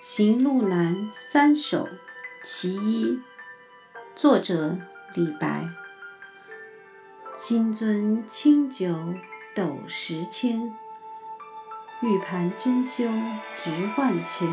[0.00, 1.88] 行路难三首
[2.44, 3.20] 其一，
[4.14, 4.78] 作者
[5.14, 5.68] 李白。
[7.36, 9.14] 金樽清酒
[9.56, 10.72] 斗十千，
[12.00, 13.04] 玉盘珍羞
[13.56, 14.48] 直万钱。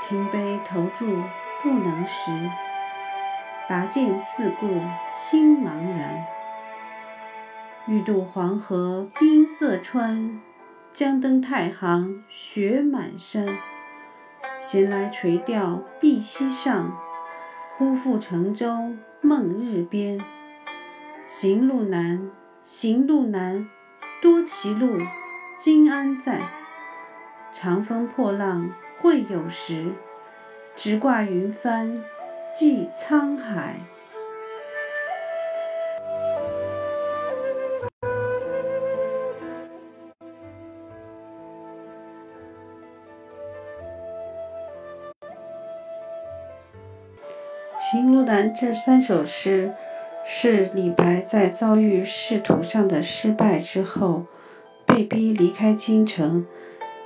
[0.00, 1.24] 停杯投箸
[1.62, 2.50] 不能食，
[3.68, 4.66] 拔剑四顾
[5.12, 6.26] 心茫然。
[7.86, 10.40] 欲渡黄河冰塞川，
[10.92, 13.58] 将登太行雪满山。
[14.58, 16.96] 闲来垂钓碧溪上，
[17.78, 20.20] 忽复乘舟梦日边。
[21.24, 22.28] 行路难，
[22.60, 23.68] 行路难，
[24.20, 24.98] 多歧路，
[25.56, 26.40] 今安在？
[27.52, 29.92] 长风破浪会有时，
[30.74, 32.02] 直挂云帆
[32.52, 33.76] 济沧海。
[47.94, 49.74] 《行路难》这三首诗
[50.24, 54.24] 是李白在遭遇仕途上的失败之后，
[54.86, 56.46] 被逼离开京城，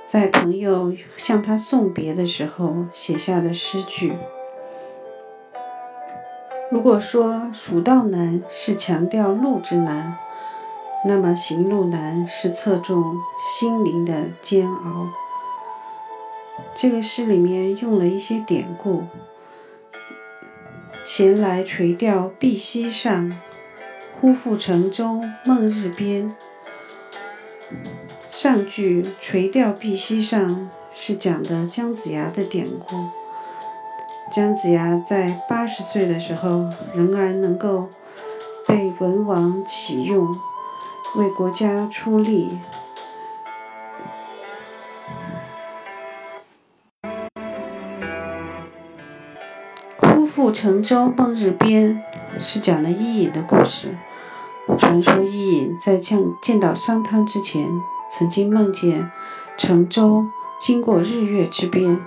[0.07, 4.13] 在朋友向他送别的时候写下的诗句。
[6.71, 10.17] 如果说蜀道难是强调路之难，
[11.03, 15.09] 那么行路难是侧重心灵的煎熬。
[16.73, 19.03] 这个诗里面用了一些典故。
[21.05, 23.37] 闲来垂钓碧溪上，
[24.21, 26.33] 忽复乘舟梦日边。
[28.39, 33.07] 上句“垂钓碧溪上”是讲的姜子牙的典故。
[34.31, 37.89] 姜子牙在八十岁的时候，仍然能够
[38.67, 40.27] 被文王启用，
[41.15, 42.59] 为国家出力。
[49.97, 52.03] 忽复乘舟梦日边
[52.37, 53.97] 是讲的伊尹的故事。
[54.77, 57.67] 传说伊尹在见见到商汤之前，
[58.09, 59.11] 曾经梦见
[59.57, 60.25] 乘舟
[60.59, 61.99] 经过日月之边。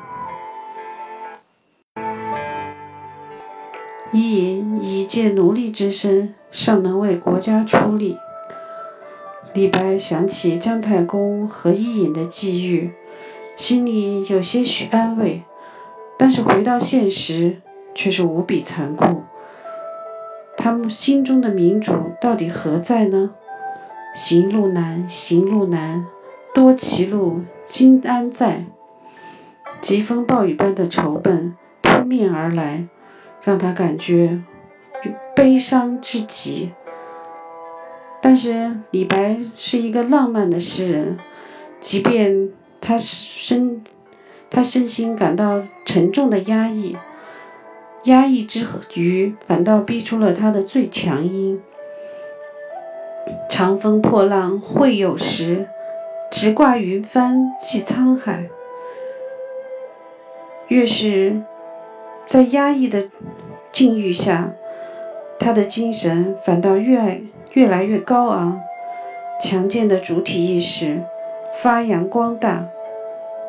[4.13, 8.17] 伊尹以借奴隶之身，尚能为国家出力。
[9.55, 12.93] 李白想起姜太公和伊尹的际遇，
[13.57, 15.43] 心里有些许安慰，
[16.17, 17.61] 但是回到现实。
[17.93, 19.25] 却是无比残酷。
[20.57, 23.31] 他们心中的民主到底何在呢？
[24.13, 26.05] 行路难，行路难，
[26.53, 28.67] 多歧路，今安在？
[29.81, 32.89] 疾风暴雨般的仇恨扑面而来，
[33.43, 34.43] 让他感觉
[35.35, 36.73] 悲伤至极。
[38.21, 41.17] 但是李白是一个浪漫的诗人，
[41.81, 42.51] 即便
[42.81, 43.83] 他身
[44.51, 46.97] 他身心感到沉重的压抑。
[48.05, 51.61] 压抑之余，反倒逼出了他的最强音。
[53.51, 55.69] 长风破浪会有时，
[56.31, 58.49] 直挂云帆济沧海。
[60.69, 61.43] 越是
[62.25, 63.09] 在压抑的
[63.73, 64.53] 境遇下，
[65.37, 67.23] 他的精神反倒越
[67.55, 68.63] 越来越高昂，
[69.43, 71.03] 强健的主体意识
[71.53, 72.69] 发扬光大。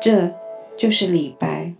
[0.00, 0.32] 这
[0.76, 1.74] 就是李白。